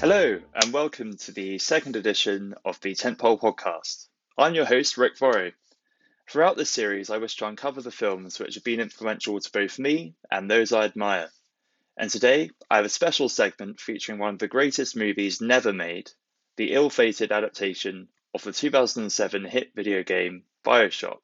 [0.00, 4.06] Hello, and welcome to the second edition of the Tentpole podcast.
[4.38, 5.52] I'm your host, Rick Vorrow.
[6.26, 9.78] Throughout this series, I wish to uncover the films which have been influential to both
[9.78, 11.30] me and those I admire.
[11.98, 16.10] And today, I have a special segment featuring one of the greatest movies never made,
[16.56, 21.20] the ill fated adaptation of the 2007 hit video game Bioshock.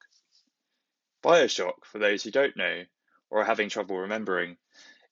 [1.23, 2.83] Bioshock, for those who don't know
[3.31, 4.55] or are having trouble remembering,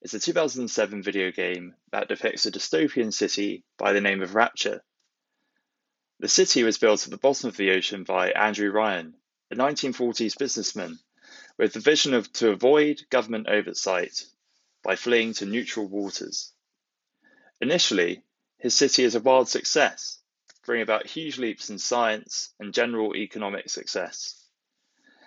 [0.02, 4.84] is a 2007 video game that depicts a dystopian city by the name of Rapture.
[6.20, 9.16] The city was built at the bottom of the ocean by Andrew Ryan,
[9.52, 11.00] a 1940s businessman
[11.58, 14.26] with the vision of to avoid government oversight
[14.84, 16.54] by fleeing to neutral waters.
[17.62, 18.24] Initially,
[18.58, 20.20] his city is a wild success,
[20.66, 24.48] bringing about huge leaps in science and general economic success.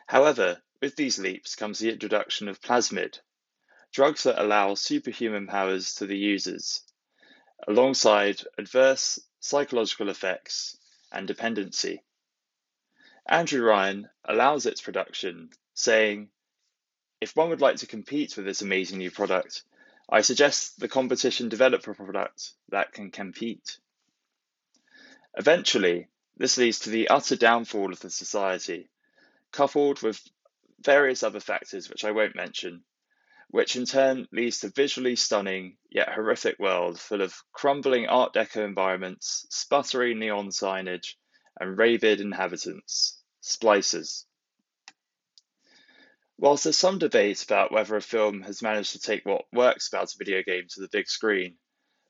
[0.06, 3.18] However, with these leaps comes the introduction of plasmid,
[3.92, 6.82] drugs that allow superhuman powers to the users,
[7.66, 10.76] alongside adverse psychological effects
[11.12, 12.02] and dependency.
[13.26, 16.30] Andrew Ryan allows its production, saying,
[17.20, 19.62] If one would like to compete with this amazing new product,
[20.08, 23.78] I suggest the competition develop a product that can compete.
[25.34, 28.88] Eventually, this leads to the utter downfall of the society,
[29.52, 30.20] coupled with
[30.80, 32.84] various other factors which I won't mention,
[33.48, 38.64] which in turn leads to visually stunning yet horrific world full of crumbling Art Deco
[38.64, 41.14] environments, sputtering neon signage,
[41.58, 44.24] and rabid inhabitants, splicers.
[46.36, 50.12] Whilst there's some debate about whether a film has managed to take what works about
[50.12, 51.56] a video game to the big screen,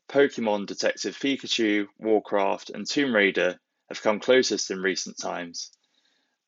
[0.09, 5.71] Pokemon, Detective Pikachu, Warcraft, and Tomb Raider have come closest in recent times.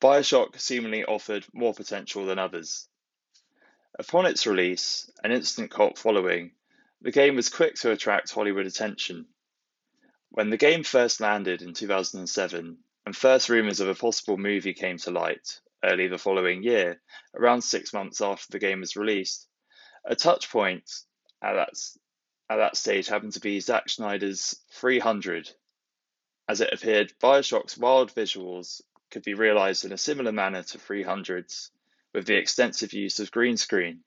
[0.01, 2.87] Bioshock seemingly offered more potential than others.
[4.01, 6.55] Upon its release, an instant cult following,
[7.01, 9.27] the game was quick to attract Hollywood attention.
[10.29, 14.97] When the game first landed in 2007, and first rumours of a possible movie came
[14.97, 16.99] to light early the following year,
[17.35, 19.47] around six months after the game was released,
[20.03, 20.89] a touch point
[21.43, 21.79] at that,
[22.49, 25.47] at that stage happened to be Zack Snyder's 300.
[26.49, 31.69] As it appeared, Bioshock's wild visuals could be realised in a similar manner to 300's
[32.13, 34.03] with the extensive use of green screen.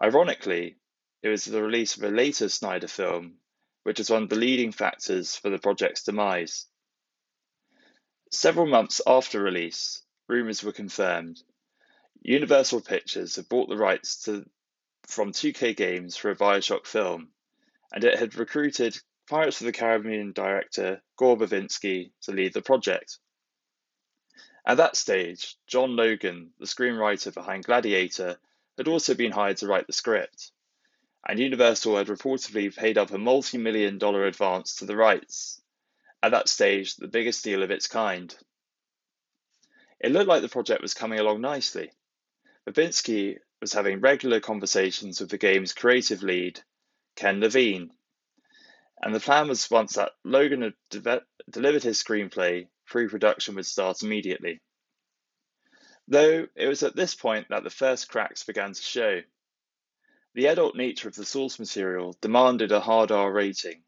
[0.00, 0.76] Ironically,
[1.22, 3.38] it was the release of a later Snyder film,
[3.82, 6.66] which was one of the leading factors for the project's demise.
[8.30, 11.42] Several months after release, rumours were confirmed.
[12.22, 14.44] Universal Pictures had bought the rights to,
[15.06, 17.30] from 2K Games for a Bioshock film,
[17.92, 18.98] and it had recruited
[19.28, 23.18] Pirates of the Caribbean director Gore Verbinski to lead the project.
[24.68, 28.40] At that stage, John Logan, the screenwriter behind Gladiator,
[28.76, 30.50] had also been hired to write the script,
[31.24, 35.62] and Universal had reportedly paid up a multi million dollar advance to the rights,
[36.20, 38.36] at that stage, the biggest deal of its kind.
[40.00, 41.92] It looked like the project was coming along nicely.
[42.66, 46.60] Verbinski was having regular conversations with the game's creative lead,
[47.14, 47.92] Ken Levine,
[49.00, 53.66] and the plan was once that Logan had de- delivered his screenplay pre production would
[53.66, 54.60] start immediately.
[56.08, 59.22] Though it was at this point that the first cracks began to show.
[60.34, 63.82] The adult nature of the source material demanded a hard R rating,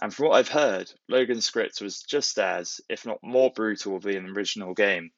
[0.00, 4.24] and from what I've heard, Logan's script was just as, if not more brutal than
[4.24, 5.12] the original game.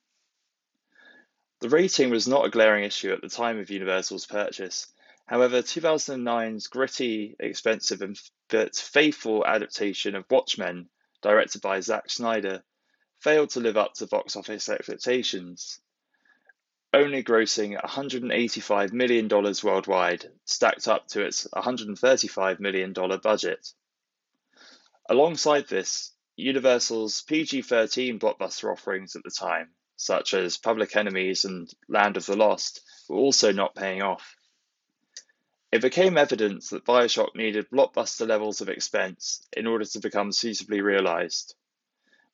[1.60, 4.92] The rating was not a glaring issue at the time of Universal's purchase.
[5.26, 10.90] However, 2009's gritty, expensive, and but faithful adaptation of Watchmen,
[11.22, 12.62] directed by Zack Snyder,
[13.24, 15.80] failed to live up to box office expectations,
[16.92, 19.28] only grossing $185 million
[19.64, 23.66] worldwide, stacked up to its $135 million budget.
[25.08, 31.72] Alongside this, Universal's PG 13 blockbuster offerings at the time, such as Public Enemies and
[31.88, 34.36] Land of the Lost, were also not paying off.
[35.72, 40.82] It became evident that Bioshock needed blockbuster levels of expense in order to become suitably
[40.82, 41.54] realised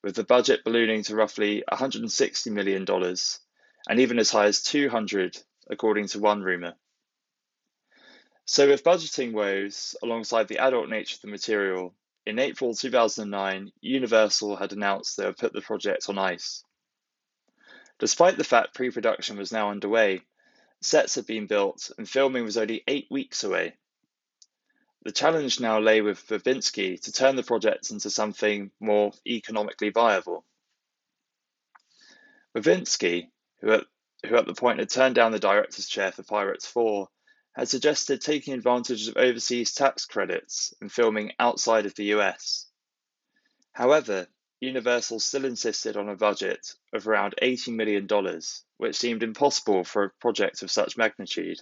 [0.03, 2.85] with the budget ballooning to roughly $160 million
[3.87, 5.37] and even as high as 200
[5.69, 6.73] according to one rumour.
[8.45, 11.93] So, with budgeting woes alongside the adult nature of the material,
[12.25, 16.63] in April 2009, Universal had announced they would put the project on ice.
[17.99, 20.21] Despite the fact pre production was now underway,
[20.81, 23.75] sets had been built and filming was only eight weeks away.
[25.03, 30.45] The challenge now lay with Verbinski to turn the project into something more economically viable.
[32.55, 33.31] Verbinski,
[33.61, 33.85] who at,
[34.25, 37.09] who at the point had turned down the director's chair for Pirates 4,
[37.53, 42.67] had suggested taking advantage of overseas tax credits and filming outside of the US.
[43.73, 44.27] However,
[44.59, 48.07] Universal still insisted on a budget of around $80 million,
[48.77, 51.59] which seemed impossible for a project of such magnitude.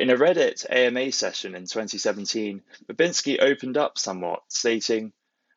[0.00, 5.12] In a Reddit AMA session in 2017, Verbinski opened up somewhat, stating,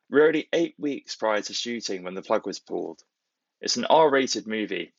[0.10, 3.02] We're only eight weeks prior to shooting when the plug was pulled.
[3.62, 4.92] It's an R rated movie.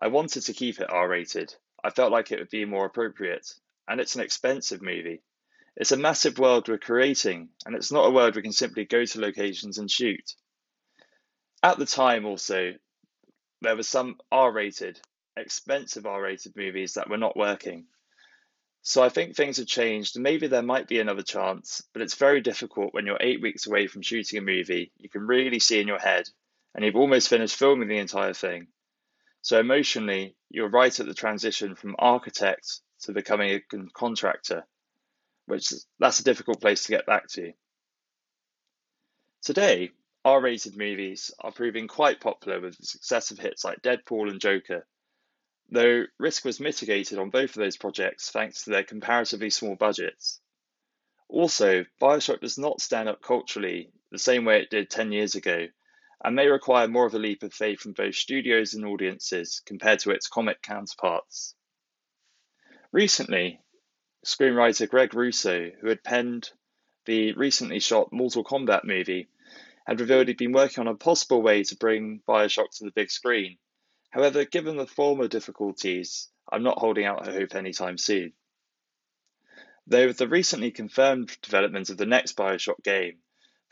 [0.00, 1.52] I wanted to keep it R rated,
[1.82, 3.52] I felt like it would be more appropriate.
[3.88, 5.24] And it's an expensive movie.
[5.76, 9.04] It's a massive world we're creating, and it's not a world we can simply go
[9.04, 10.36] to locations and shoot.
[11.64, 12.74] At the time, also,
[13.60, 15.00] there were some R rated,
[15.36, 17.88] expensive R rated movies that were not working.
[18.86, 22.16] So I think things have changed, and maybe there might be another chance, but it's
[22.16, 24.92] very difficult when you're eight weeks away from shooting a movie.
[24.98, 26.28] You can really see in your head,
[26.74, 28.66] and you've almost finished filming the entire thing.
[29.40, 34.66] So emotionally, you're right at the transition from architect to becoming a contractor,
[35.46, 37.54] which that's a difficult place to get back to.
[39.42, 39.92] Today,
[40.26, 44.40] R rated movies are proving quite popular with the success of hits like Deadpool and
[44.42, 44.86] Joker,
[45.70, 50.40] though risk was mitigated on both of those projects thanks to their comparatively small budgets.
[51.28, 55.66] Also, Bioshock does not stand up culturally the same way it did 10 years ago,
[56.22, 59.98] and may require more of a leap of faith from both studios and audiences compared
[60.00, 61.54] to its comic counterparts.
[62.92, 63.60] Recently,
[64.24, 66.50] screenwriter Greg Russo, who had penned
[67.06, 69.28] the recently shot Mortal Kombat movie,
[69.86, 73.10] had revealed he'd been working on a possible way to bring Bioshock to the big
[73.10, 73.58] screen.
[74.14, 78.32] However, given the former difficulties, I'm not holding out hope anytime soon.
[79.86, 83.18] Though with the recently confirmed development of the next Bioshock game,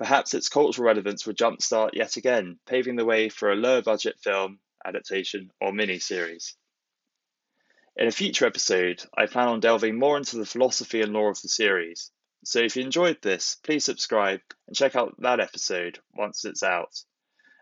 [0.02, 4.18] Perhaps its cultural relevance will jumpstart yet again, paving the way for a lower budget
[4.18, 6.56] film, adaptation, or mini-series.
[7.94, 11.40] In a future episode, I plan on delving more into the philosophy and lore of
[11.40, 12.10] the series,
[12.42, 17.04] so if you enjoyed this, please subscribe and check out that episode once it's out,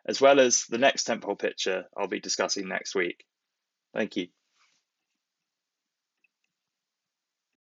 [0.07, 3.25] as well as the next tentpole picture I'll be discussing next week.
[3.95, 4.29] Thank you.